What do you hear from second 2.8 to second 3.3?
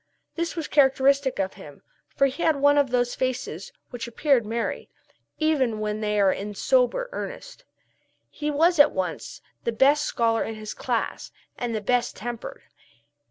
those